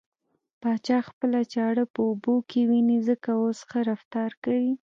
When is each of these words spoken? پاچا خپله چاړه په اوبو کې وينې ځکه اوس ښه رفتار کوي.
پاچا 0.61 0.97
خپله 1.07 1.39
چاړه 1.53 1.85
په 1.93 1.99
اوبو 2.09 2.35
کې 2.49 2.61
وينې 2.69 2.97
ځکه 3.09 3.29
اوس 3.41 3.59
ښه 3.69 3.79
رفتار 3.91 4.31
کوي. 4.43 4.73